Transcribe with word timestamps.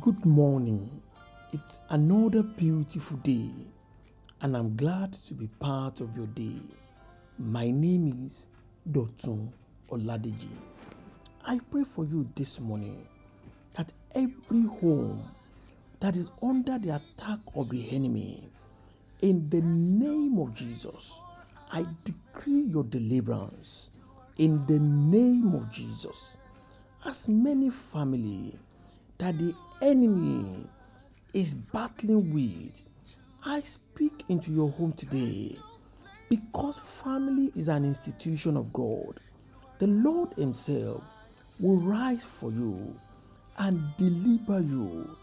Good 0.00 0.24
morning. 0.24 1.02
It's 1.52 1.78
another 1.90 2.42
beautiful 2.42 3.18
day, 3.18 3.50
and 4.40 4.56
I'm 4.56 4.76
glad 4.76 5.12
to 5.12 5.34
be 5.34 5.46
part 5.60 6.00
of 6.00 6.16
your 6.16 6.26
day. 6.28 6.56
My 7.38 7.70
name 7.70 8.24
is 8.24 8.48
Dotun 8.90 9.52
Oladeji. 9.90 10.48
I 11.46 11.60
pray 11.70 11.84
for 11.84 12.06
you 12.06 12.26
this 12.34 12.60
morning 12.60 13.06
that 13.76 13.92
every 14.14 14.62
home 14.62 15.22
that 16.00 16.16
is 16.16 16.30
under 16.40 16.78
the 16.78 16.94
attack 16.96 17.40
of 17.54 17.68
the 17.68 17.94
enemy, 17.94 18.48
in 19.20 19.50
the 19.50 19.60
name 19.60 20.38
of 20.38 20.54
Jesus, 20.54 21.20
I 21.70 21.84
decree 22.04 22.62
your 22.70 22.84
deliverance. 22.84 23.90
In 24.38 24.64
the 24.64 24.78
name 24.78 25.54
of 25.54 25.70
Jesus, 25.70 26.38
as 27.04 27.28
many 27.28 27.68
family 27.68 28.58
that 29.24 29.38
the 29.38 29.54
enemy 29.80 30.66
is 31.32 31.54
battling 31.54 32.34
with, 32.34 32.82
I 33.42 33.60
speak 33.60 34.22
into 34.28 34.50
your 34.50 34.70
home 34.70 34.92
today 34.92 35.56
because 36.28 36.78
family 36.78 37.50
is 37.56 37.68
an 37.68 37.86
institution 37.86 38.54
of 38.58 38.70
God. 38.70 39.18
The 39.78 39.86
Lord 39.86 40.34
Himself 40.34 41.02
will 41.58 41.78
rise 41.78 42.22
for 42.22 42.50
you 42.52 43.00
and 43.56 43.82
deliver 43.96 44.60
you 44.60 45.16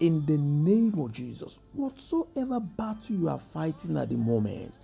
in 0.00 0.26
the 0.26 0.36
name 0.36 0.98
of 0.98 1.12
Jesus. 1.12 1.58
Whatsoever 1.72 2.60
battle 2.60 3.16
you 3.16 3.30
are 3.30 3.38
fighting 3.38 3.96
at 3.96 4.10
the 4.10 4.16
moment 4.16 4.74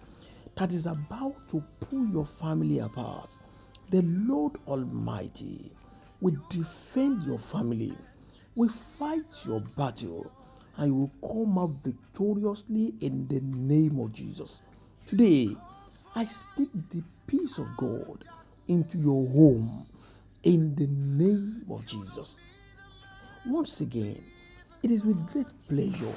that 0.57 0.73
is 0.73 0.87
about 0.87 1.47
to 1.49 1.63
pull 1.79 2.07
your 2.07 2.25
family 2.25 2.79
apart, 2.79 3.37
the 3.91 4.01
Lord 4.01 4.53
Almighty 4.67 5.73
will 6.23 6.37
defend 6.49 7.23
your 7.25 7.39
family 7.39 7.93
will 8.55 8.69
fight 8.69 9.47
your 9.47 9.61
battle 9.77 10.31
and 10.77 10.87
you 10.87 10.95
will 10.95 11.29
come 11.29 11.59
out 11.59 11.71
victoriously 11.83 12.95
in 13.01 13.27
the 13.29 13.41
name 13.41 13.99
of 13.99 14.13
Jesus. 14.13 14.61
Today, 15.07 15.49
I 16.15 16.25
speak 16.27 16.71
the 16.91 17.03
peace 17.27 17.59
of 17.59 17.77
God 17.77 18.25
into 18.69 18.99
your 18.99 19.29
home 19.29 19.87
in 20.43 20.75
the 20.75 20.87
name 20.87 21.65
of 21.71 21.87
Jesus. 21.87 22.37
Once 23.47 23.81
again, 23.81 24.23
it 24.83 24.91
is 24.91 25.05
with 25.05 25.33
great 25.33 25.53
pleasure 25.69 26.13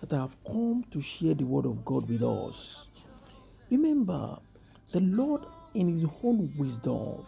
that 0.00 0.12
I 0.12 0.20
have 0.20 0.36
come 0.44 0.84
to 0.90 1.00
share 1.00 1.34
the 1.34 1.44
word 1.44 1.66
of 1.66 1.84
God 1.84 2.08
with 2.08 2.22
us. 2.22 2.86
Remember, 3.70 4.38
the 4.92 5.00
Lord, 5.00 5.42
in 5.74 5.88
His 5.88 6.04
own 6.22 6.52
wisdom, 6.56 7.24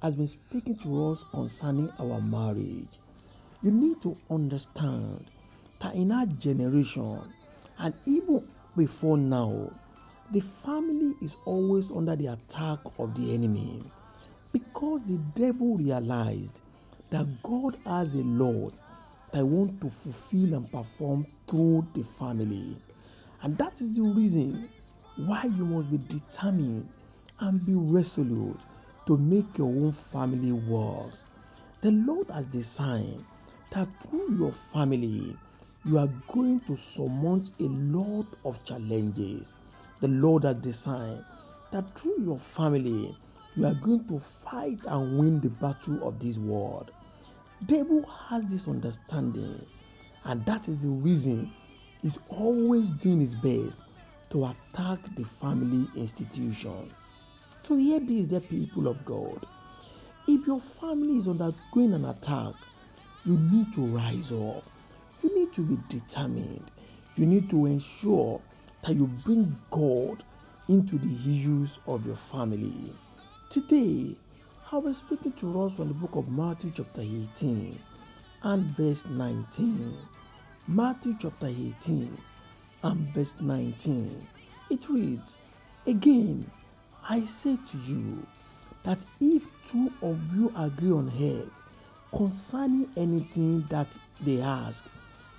has 0.00 0.16
been 0.16 0.28
speaking 0.28 0.76
to 0.78 1.10
us 1.10 1.24
concerning 1.24 1.90
our 1.98 2.20
marriage. 2.20 2.98
You 3.62 3.70
need 3.70 4.00
to 4.02 4.16
understand 4.30 5.26
that 5.80 5.94
in 5.94 6.12
our 6.12 6.26
generation, 6.26 7.20
and 7.78 7.94
even 8.06 8.48
before 8.76 9.18
now, 9.18 9.70
the 10.32 10.40
family 10.40 11.14
is 11.20 11.36
always 11.44 11.90
under 11.90 12.16
the 12.16 12.28
attack 12.28 12.78
of 12.98 13.14
the 13.14 13.34
enemy 13.34 13.82
because 14.52 15.02
the 15.02 15.18
devil 15.34 15.76
realized 15.76 16.60
that 17.10 17.42
God 17.42 17.76
has 17.84 18.14
a 18.14 18.22
lot 18.22 18.80
that 19.32 19.44
want 19.44 19.80
to 19.82 19.90
fulfill 19.90 20.54
and 20.54 20.70
perform 20.70 21.26
through 21.46 21.86
the 21.94 22.02
family. 22.02 22.76
And 23.42 23.58
that 23.58 23.80
is 23.80 23.96
the 23.96 24.02
reason 24.02 24.68
why 25.16 25.44
you 25.44 25.64
must 25.64 25.90
be 25.90 25.98
determined 25.98 26.88
and 27.40 27.64
be 27.64 27.74
resolute 27.74 28.60
to 29.06 29.18
make 29.18 29.58
your 29.58 29.68
own 29.68 29.92
family 29.92 30.52
work. 30.52 31.12
The 31.80 31.90
Lord 31.90 32.30
has 32.30 32.46
designed 32.46 33.24
that 33.70 33.88
through 34.02 34.36
your 34.38 34.52
family, 34.52 35.36
you 35.84 35.98
are 35.98 36.08
going 36.28 36.60
to 36.60 36.76
surmount 36.76 37.50
a 37.58 37.64
lot 37.64 38.26
of 38.44 38.62
challenges. 38.64 39.54
The 40.00 40.08
Lord 40.08 40.44
has 40.44 40.56
designed 40.56 41.24
that 41.72 41.98
through 41.98 42.22
your 42.24 42.38
family, 42.38 43.16
you 43.56 43.66
are 43.66 43.74
going 43.74 44.04
to 44.08 44.20
fight 44.20 44.78
and 44.86 45.18
win 45.18 45.40
the 45.40 45.50
battle 45.50 46.06
of 46.06 46.18
this 46.18 46.38
world. 46.38 46.90
Devil 47.66 48.04
has 48.28 48.46
this 48.46 48.68
understanding, 48.68 49.64
and 50.24 50.44
that 50.46 50.68
is 50.68 50.82
the 50.82 50.88
reason 50.88 51.52
he's 52.02 52.18
always 52.28 52.90
doing 52.90 53.20
his 53.20 53.34
best 53.34 53.84
to 54.30 54.46
attack 54.46 54.98
the 55.16 55.24
family 55.24 55.86
institution. 55.96 56.90
So 57.62 57.76
hear 57.76 58.00
this, 58.00 58.26
the 58.26 58.40
people 58.40 58.88
of 58.88 59.04
God. 59.04 59.46
If 60.26 60.46
your 60.46 60.60
family 60.60 61.16
is 61.16 61.28
undergoing 61.28 61.92
an 61.92 62.04
attack, 62.04 62.54
you 63.24 63.36
need 63.36 63.72
to 63.74 63.80
rise 63.80 64.32
up. 64.32 64.64
You 65.22 65.34
need 65.34 65.52
to 65.52 65.62
be 65.62 65.78
determined. 65.88 66.70
You 67.16 67.26
need 67.26 67.50
to 67.50 67.66
ensure 67.66 68.40
that 68.82 68.94
you 68.94 69.06
bring 69.06 69.58
God 69.70 70.24
into 70.68 70.96
the 70.98 71.12
issues 71.14 71.78
of 71.86 72.06
your 72.06 72.16
family. 72.16 72.94
Today, 73.50 74.16
I 74.72 74.76
was 74.76 74.98
speaking 74.98 75.32
to 75.32 75.62
us 75.62 75.76
from 75.76 75.88
the 75.88 75.94
book 75.94 76.14
of 76.14 76.28
Matthew, 76.28 76.72
chapter 76.74 77.02
18 77.02 77.78
and 78.44 78.64
verse 78.76 79.04
19. 79.06 79.96
Matthew, 80.68 81.16
chapter 81.20 81.48
18 81.48 82.16
and 82.84 83.14
verse 83.14 83.34
19. 83.40 84.26
It 84.70 84.88
reads, 84.88 85.38
Again, 85.86 86.50
I 87.08 87.24
say 87.26 87.58
to 87.66 87.78
you 87.78 88.26
that 88.84 88.98
if 89.20 89.46
two 89.66 89.92
of 90.00 90.18
you 90.34 90.52
agree 90.56 90.92
on 90.92 91.08
earth 91.20 91.62
concerning 92.12 92.88
anything 92.96 93.62
that 93.70 93.88
they 94.20 94.40
ask, 94.40 94.86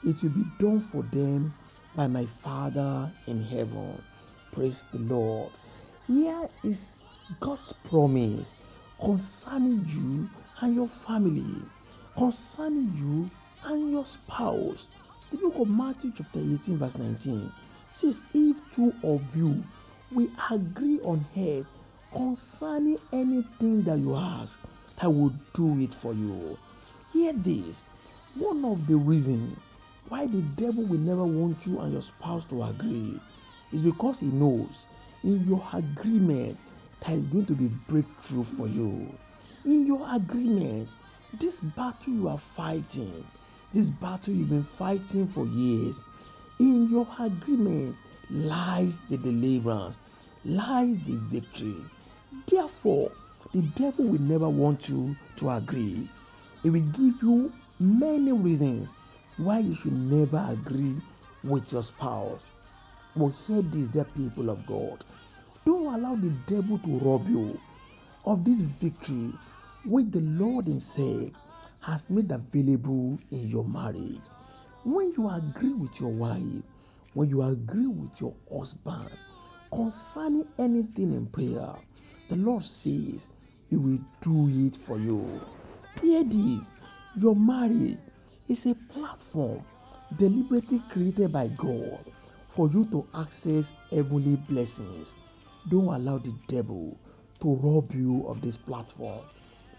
it 0.06 0.22
will 0.24 0.30
be 0.30 0.46
done 0.60 0.80
for 0.80 1.04
them 1.04 1.54
by 1.96 2.08
my 2.08 2.26
Father 2.26 3.12
in 3.28 3.44
heaven. 3.44 4.02
Praise 4.52 4.86
the 4.92 5.00
Lord. 5.00 5.52
Here 6.08 6.48
is 6.64 7.00
God's 7.40 7.74
promise 7.74 8.54
concerning 9.00 9.86
you 9.88 10.30
and 10.62 10.76
your 10.76 10.88
family, 10.88 11.62
concerning 12.18 12.94
you 12.96 13.30
and 13.66 13.92
your 13.92 14.06
spouse. 14.06 14.90
The 15.32 15.38
book 15.38 15.56
of 15.60 15.70
Matthew, 15.70 16.12
chapter 16.16 16.40
18, 16.40 16.78
verse 16.78 16.98
19 16.98 17.52
says, 17.92 18.24
If 18.34 18.58
two 18.72 18.94
of 19.04 19.36
you 19.36 19.64
we 20.12 20.30
agree 20.50 21.00
on 21.02 21.26
earth 21.38 21.68
concerning 22.14 22.98
anything 23.14 23.84
that 23.84 24.00
you 24.00 24.16
ask, 24.16 24.60
I 25.02 25.08
will 25.08 25.34
do 25.54 25.80
it 25.80 25.94
for 25.94 26.14
you. 26.14 26.58
Hear 27.12 27.34
this. 27.34 27.86
One 28.36 28.64
of 28.64 28.88
the 28.88 28.96
reasons 28.96 29.58
why 30.08 30.28
the 30.28 30.42
devil 30.42 30.84
will 30.84 31.00
never 31.00 31.24
want 31.26 31.66
you 31.66 31.80
and 31.80 31.94
your 31.94 32.02
spouse 32.02 32.46
to 32.46 32.64
agree 32.64 33.20
is 33.72 33.82
because 33.82 34.20
he 34.20 34.28
knows 34.28 34.86
in 35.24 35.48
your 35.48 35.64
agreement 35.74 36.60
there 37.06 37.18
is 37.18 37.26
going 37.26 37.46
to 37.48 37.54
be 37.54 37.68
breakthrough 37.68 38.44
for 38.44 38.68
you. 38.68 39.18
In 39.66 39.88
your 39.88 40.06
agreement, 40.14 40.90
this 41.34 41.62
battle 41.62 42.14
you 42.14 42.28
are 42.28 42.38
fighting, 42.38 43.26
this 43.74 43.90
battle 43.90 44.34
you've 44.34 44.50
been 44.50 44.64
fighting 44.64 45.28
for 45.28 45.46
years, 45.48 46.02
in 46.60 46.90
your 46.92 47.08
agreement 47.20 47.98
lies 48.30 49.00
the 49.10 49.18
deliverance, 49.18 49.98
lies 50.46 50.98
the 51.06 51.16
victory. 51.16 51.78
Therefore, 52.48 53.12
the 53.54 53.62
devil 53.76 54.06
will 54.06 54.22
never 54.22 54.48
want 54.48 54.88
you 54.88 55.16
to 55.38 55.50
agree. 55.50 56.08
He 56.64 56.70
will 56.70 56.82
give 56.82 57.16
you 57.22 57.52
many 57.80 58.32
reasons 58.32 58.94
why 59.38 59.60
you 59.60 59.76
should 59.76 59.94
never 59.94 60.46
agree 60.50 60.96
with 61.44 61.72
your 61.74 61.84
spouse. 61.84 62.46
But 63.16 63.30
hear 63.30 63.62
this, 63.62 63.90
dear 63.90 64.06
people 64.06 64.50
of 64.50 64.66
God. 64.66 65.04
Don't 65.66 65.94
allow 65.94 66.16
the 66.16 66.30
devil 66.48 66.78
to 66.80 66.98
rob 67.00 67.28
you 67.28 67.60
of 68.26 68.46
this 68.46 68.62
victory 68.62 69.34
which 69.86 70.12
the 70.12 70.22
Lord 70.22 70.66
Himself 70.66 71.32
has 71.82 72.10
made 72.10 72.32
available 72.32 73.20
in 73.32 73.48
your 73.48 73.66
marriage. 73.66 74.22
When 74.86 75.14
you 75.18 75.30
agree 75.30 75.74
with 75.74 76.00
your 76.00 76.12
wife, 76.12 76.64
when 77.14 77.30
you 77.30 77.42
agree 77.42 77.88
with 77.88 78.22
your 78.22 78.34
husband 78.52 79.10
concerning 79.74 80.48
anything 80.58 81.12
in 81.14 81.26
prayer, 81.28 81.76
the 82.30 82.36
Lord 82.38 82.64
says 82.64 83.30
He 83.72 83.78
will 83.78 84.00
do 84.20 84.50
it 84.68 84.76
for 84.76 85.00
you. 85.00 85.42
Hear 86.02 86.24
this 86.26 86.74
your 87.18 87.36
marriage 87.36 87.98
is 88.48 88.66
a 88.66 88.76
platform 88.76 89.64
deliberately 90.18 90.82
created 90.90 91.32
by 91.32 91.48
God 91.48 92.06
for 92.50 92.70
you 92.70 92.86
to 92.92 93.08
access 93.16 93.72
heavenly 93.90 94.36
blessings. 94.36 95.16
Don't 95.70 95.88
allow 95.88 96.18
the 96.18 96.34
devil 96.48 97.00
to 97.40 97.56
rob 97.56 97.94
you 97.94 98.28
of 98.28 98.42
this 98.42 98.58
platform. 98.58 99.22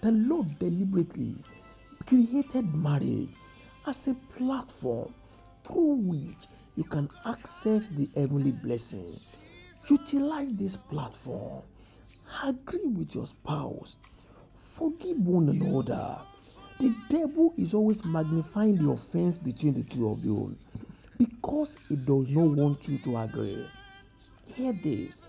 The 0.00 0.12
Lord 0.12 0.58
deliberately 0.58 1.36
created 2.06 2.74
marriage 2.74 3.28
as 3.86 4.08
a 4.08 4.14
platform 4.36 5.12
through 5.64 5.96
which 5.96 6.48
you 6.76 6.84
can 6.84 7.10
access 7.26 7.88
the 7.88 8.08
heavenly 8.14 8.52
blessing. 8.52 9.10
Utilize 9.90 10.54
this 10.54 10.76
platform. 10.76 11.62
Agree 12.42 12.86
with 12.86 13.14
your 13.14 13.26
spouse. 13.26 13.96
Forgive 14.56 15.18
one 15.18 15.48
another. 15.48 16.18
The 16.80 16.94
devil 17.08 17.52
is 17.56 17.74
always 17.74 18.04
magnifying 18.04 18.76
the 18.76 18.90
offense 18.90 19.38
between 19.38 19.74
the 19.74 19.82
two 19.82 20.08
of 20.08 20.24
you 20.24 20.56
because 21.18 21.76
it 21.90 22.04
does 22.04 22.28
not 22.28 22.46
want 22.46 22.88
you 22.88 22.98
to 22.98 23.18
agree. 23.18 23.66
Hear 24.46 24.72
this 24.72 25.20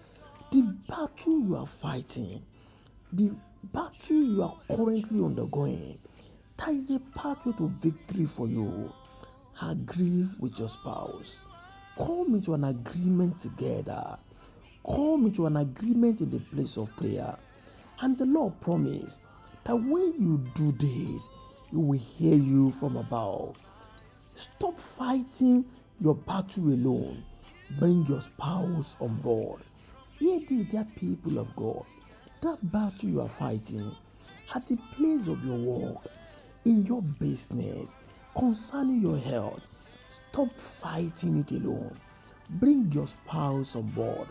the 0.52 0.62
battle 0.88 1.40
you 1.40 1.56
are 1.56 1.66
fighting, 1.66 2.44
the 3.12 3.32
battle 3.64 4.16
you 4.24 4.44
are 4.44 4.56
currently 4.76 5.24
undergoing, 5.24 6.00
there 6.58 6.76
is 6.76 6.90
a 6.92 7.00
pathway 7.00 7.54
to 7.54 7.68
victory 7.82 8.26
for 8.26 8.48
you. 8.48 8.92
Agree 9.62 10.28
with 10.40 10.58
your 10.60 10.70
spouse. 10.70 11.44
Come 11.98 12.36
into 12.36 12.54
an 12.54 12.64
agreement 12.64 13.40
together. 13.40 14.18
Come 14.86 15.26
into 15.26 15.46
an 15.46 15.58
agreement 15.58 16.22
in 16.22 16.30
the 16.30 16.40
place 16.40 16.78
of 16.78 16.96
prayer. 16.98 17.38
And 18.02 18.18
the 18.18 18.26
Lord 18.26 18.60
promised 18.60 19.22
that 19.64 19.76
when 19.76 20.14
you 20.20 20.44
do 20.56 20.72
this, 20.74 21.28
He 21.70 21.78
will 21.78 21.98
hear 21.98 22.36
you 22.36 22.72
from 22.72 22.98
above. 22.98 23.58
Stop 24.36 24.80
fighting 24.80 25.66
your 26.02 26.16
battle 26.16 26.68
alone. 26.68 27.24
Bring 27.80 28.06
your 28.08 28.22
spouse 28.22 28.98
on 29.00 29.16
board. 29.18 29.62
Hear 30.20 30.42
this, 30.48 30.68
dear 30.68 30.88
people 30.96 31.40
of 31.40 31.56
God. 31.56 31.86
That 32.42 32.58
battle 32.72 33.10
you 33.10 33.22
are 33.22 33.30
fighting 33.30 33.96
at 34.54 34.68
the 34.68 34.78
place 34.98 35.28
of 35.28 35.44
your 35.46 35.58
work, 35.58 36.04
in 36.66 36.86
your 36.86 37.02
business, 37.02 37.96
concerning 38.38 39.02
your 39.02 39.18
health, 39.18 39.68
stop 40.10 40.58
fighting 40.60 41.38
it 41.38 41.52
alone. 41.52 41.96
Bring 42.50 42.92
your 42.92 43.08
spouse 43.08 43.76
on 43.76 43.90
board. 43.92 44.28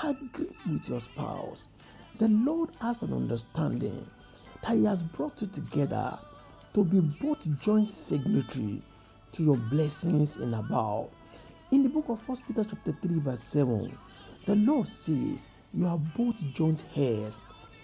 Agree 0.00 0.48
with 0.68 0.88
your 0.88 1.00
spouse. 1.00 1.68
The 2.18 2.28
Lord 2.28 2.70
has 2.80 3.02
an 3.02 3.12
understanding 3.12 4.06
that 4.62 4.76
He 4.76 4.84
has 4.84 5.02
brought 5.02 5.40
you 5.42 5.48
together 5.48 6.18
to 6.74 6.84
be 6.84 7.00
both 7.00 7.46
joint 7.60 7.86
signatory 7.86 8.80
to 9.32 9.42
your 9.42 9.56
blessings 9.56 10.38
in 10.38 10.54
above. 10.54 11.10
In 11.70 11.82
the 11.82 11.88
book 11.88 12.06
of 12.08 12.26
1 12.26 12.38
Peter 12.48 12.64
chapter 12.64 12.92
3, 13.00 13.20
verse 13.20 13.42
7, 13.42 13.96
the 14.46 14.56
Lord 14.56 14.88
says, 14.88 15.48
You 15.72 15.86
are 15.86 15.98
both 15.98 16.42
joint 16.52 16.82
heirs, 16.96 17.40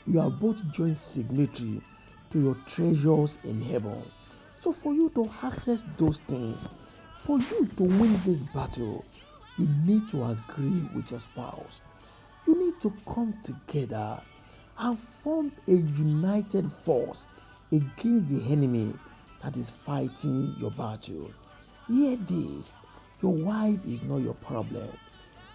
you 0.06 0.19
are 0.20 0.31
both 0.31 0.62
joint 0.72 0.96
signatory 0.96 1.81
to 2.31 2.40
your 2.40 2.56
treasures 2.66 3.38
in 3.44 3.62
heaven. 3.62 4.02
So, 4.58 4.72
for 4.72 4.93
you 4.93 5.11
to 5.11 5.31
access 5.43 5.84
those 5.96 6.19
things, 6.19 6.69
for 7.16 7.38
you 7.38 7.66
to 7.76 7.82
win 7.84 8.19
this 8.25 8.43
battle, 8.43 9.04
you 9.56 9.69
need 9.84 10.08
to 10.08 10.25
agree 10.25 10.88
with 10.94 11.11
your 11.11 11.20
spouse. 11.20 11.82
You 12.48 12.58
need 12.58 12.80
to 12.80 12.94
come 13.06 13.34
together 13.42 14.22
and 14.78 14.98
form 14.98 15.52
a 15.66 15.72
united 15.72 16.66
force 16.72 17.26
against 17.70 18.28
the 18.28 18.50
enemy 18.50 18.94
that 19.44 19.58
is 19.58 19.68
fighting 19.68 20.54
your 20.56 20.70
battle. 20.70 21.30
Hear 21.88 22.16
this 22.16 22.72
your 23.20 23.34
wife 23.34 23.84
is 23.84 24.02
not 24.02 24.22
your 24.22 24.32
problem, 24.32 24.88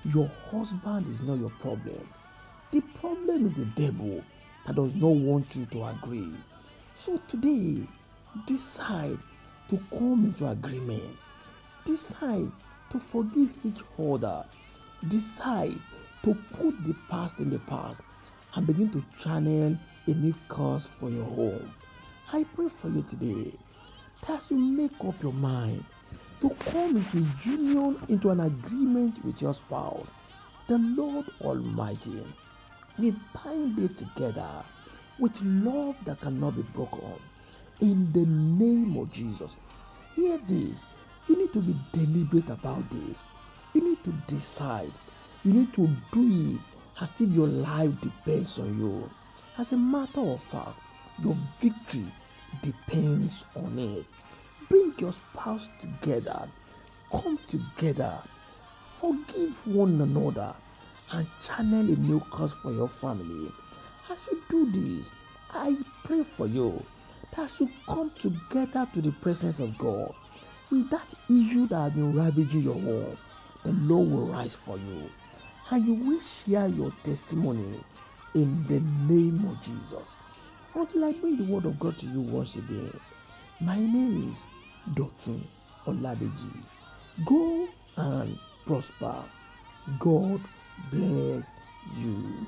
your 0.05 0.29
husband 0.51 1.09
is 1.09 1.19
not 1.21 1.39
your 1.39 1.49
problem. 1.61 2.07
The 2.71 2.81
problem 2.81 3.47
is 3.47 3.55
the 3.55 3.65
devil 3.65 4.23
that 4.67 4.75
does 4.75 4.93
not 4.93 5.15
want 5.15 5.55
you 5.55 5.65
to 5.65 5.85
agree. 5.85 6.31
So 6.93 7.19
today, 7.27 7.87
decide 8.45 9.17
to 9.69 9.79
come 9.89 10.25
into 10.25 10.47
agreement. 10.47 11.17
Decide 11.85 12.51
to 12.91 12.99
forgive 12.99 13.49
each 13.65 13.81
other. 13.97 14.45
Decide 15.07 15.79
to 16.23 16.33
put 16.53 16.83
the 16.85 16.95
past 17.09 17.39
in 17.39 17.49
the 17.49 17.59
past 17.59 18.01
and 18.55 18.67
begin 18.67 18.89
to 18.91 19.03
channel 19.19 19.77
a 20.07 20.11
new 20.11 20.33
course 20.47 20.87
for 20.87 21.09
your 21.09 21.25
home. 21.25 21.73
I 22.31 22.45
pray 22.55 22.67
for 22.69 22.89
you 22.89 23.03
today 23.03 23.51
that 24.27 24.49
you 24.49 24.57
make 24.57 25.03
up 25.05 25.21
your 25.21 25.33
mind 25.33 25.83
to 26.43 26.49
come 26.49 26.97
into 26.97 27.25
union, 27.49 27.97
into 28.09 28.29
an 28.29 28.41
agreement 28.41 29.23
with 29.23 29.41
your 29.41 29.53
spouse, 29.53 30.07
the 30.67 30.77
Lord 30.77 31.25
Almighty 31.41 32.21
will 32.97 33.15
bind 33.33 33.79
it 33.79 33.95
together 33.95 34.49
with 35.19 35.41
love 35.41 35.95
that 36.03 36.19
cannot 36.19 36.57
be 36.57 36.63
broken. 36.63 37.13
In 37.79 38.11
the 38.11 38.25
name 38.25 38.97
of 38.97 39.11
Jesus. 39.11 39.55
Hear 40.15 40.37
this. 40.39 40.85
You 41.27 41.37
need 41.37 41.53
to 41.53 41.61
be 41.61 41.75
deliberate 41.93 42.49
about 42.49 42.89
this. 42.91 43.23
You 43.73 43.81
need 43.81 44.03
to 44.03 44.11
decide. 44.27 44.91
You 45.45 45.51
need 45.51 45.73
to 45.73 45.89
do 46.13 46.55
it 46.55 46.61
as 47.01 47.19
if 47.19 47.29
your 47.29 47.47
life 47.47 47.99
depends 47.99 48.59
on 48.59 48.79
you. 48.79 49.09
As 49.57 49.73
a 49.73 49.77
matter 49.77 50.21
of 50.21 50.41
fact, 50.41 50.79
your 51.21 51.35
victory 51.59 52.05
depends 52.61 53.43
on 53.53 53.77
it. 53.77 54.05
Bring 54.69 54.93
your 54.97 55.11
spouse 55.11 55.69
together. 55.77 56.47
Come 57.11 57.37
together. 57.45 58.17
Forgive 58.77 59.51
one 59.67 59.99
another 59.99 60.55
and 61.11 61.27
channel 61.45 61.81
a 61.91 61.95
new 61.97 62.21
cause 62.21 62.53
for 62.53 62.71
your 62.71 62.87
family. 62.87 63.51
As 64.09 64.29
you 64.31 64.41
do 64.49 64.71
this, 64.71 65.11
I 65.51 65.75
pray 66.05 66.23
for 66.23 66.47
you 66.47 66.81
that 67.31 67.47
as 67.47 67.59
you 67.59 67.69
come 67.85 68.11
together 68.17 68.87
to 68.93 69.01
the 69.01 69.11
presence 69.11 69.59
of 69.59 69.77
God 69.77 70.13
with 70.71 70.89
that 70.89 71.13
issue 71.29 71.67
that 71.67 71.75
has 71.75 71.91
been 71.91 72.15
ravaging 72.15 72.61
your 72.61 72.79
home, 72.79 73.17
the 73.65 73.73
Lord 73.73 74.09
will 74.09 74.27
rise 74.27 74.55
for 74.55 74.77
you 74.77 75.09
and 75.71 75.85
you 75.85 75.93
will 75.93 76.19
share 76.19 76.67
your 76.67 76.91
testimony 77.03 77.79
in 78.35 78.63
the 78.67 78.79
name 79.11 79.45
of 79.49 79.61
Jesus. 79.61 80.17
Until 80.75 81.05
I 81.05 81.13
bring 81.13 81.37
the 81.37 81.43
word 81.51 81.65
of 81.65 81.79
God 81.79 81.97
to 81.99 82.07
you 82.07 82.21
once 82.21 82.55
again, 82.55 82.91
my 83.61 83.77
name 83.77 84.29
is 84.31 84.47
Dotun 84.93 85.41
Oladeji. 85.85 86.51
Go 87.25 87.67
and 87.97 88.37
prosper. 88.65 89.23
God 89.99 90.41
bless 90.91 91.53
you. 91.97 92.45